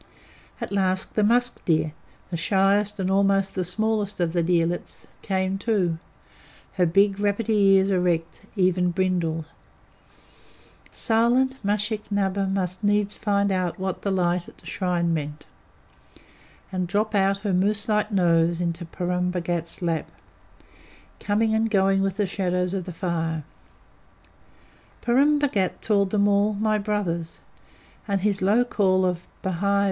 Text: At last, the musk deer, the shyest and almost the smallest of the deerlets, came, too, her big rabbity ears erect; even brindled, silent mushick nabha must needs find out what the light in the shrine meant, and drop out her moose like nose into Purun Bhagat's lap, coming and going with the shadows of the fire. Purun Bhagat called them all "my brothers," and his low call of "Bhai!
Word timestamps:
At 0.59 0.71
last, 0.71 1.13
the 1.13 1.23
musk 1.23 1.63
deer, 1.63 1.91
the 2.31 2.35
shyest 2.35 2.99
and 2.99 3.11
almost 3.11 3.53
the 3.53 3.63
smallest 3.63 4.19
of 4.19 4.33
the 4.33 4.41
deerlets, 4.41 5.05
came, 5.21 5.59
too, 5.59 5.99
her 6.73 6.87
big 6.87 7.19
rabbity 7.19 7.53
ears 7.73 7.91
erect; 7.91 8.47
even 8.55 8.89
brindled, 8.89 9.45
silent 10.89 11.59
mushick 11.63 12.09
nabha 12.11 12.47
must 12.47 12.83
needs 12.83 13.15
find 13.15 13.51
out 13.51 13.77
what 13.79 14.01
the 14.01 14.09
light 14.09 14.47
in 14.47 14.55
the 14.57 14.65
shrine 14.65 15.13
meant, 15.13 15.45
and 16.71 16.87
drop 16.87 17.13
out 17.13 17.37
her 17.45 17.53
moose 17.53 17.87
like 17.87 18.11
nose 18.11 18.59
into 18.59 18.85
Purun 18.85 19.29
Bhagat's 19.29 19.83
lap, 19.83 20.11
coming 21.19 21.53
and 21.53 21.69
going 21.69 22.01
with 22.01 22.17
the 22.17 22.25
shadows 22.25 22.73
of 22.73 22.85
the 22.85 22.91
fire. 22.91 23.43
Purun 25.03 25.37
Bhagat 25.37 25.79
called 25.83 26.09
them 26.09 26.27
all 26.27 26.53
"my 26.53 26.79
brothers," 26.79 27.39
and 28.07 28.21
his 28.21 28.41
low 28.41 28.65
call 28.65 29.05
of 29.05 29.27
"Bhai! 29.43 29.69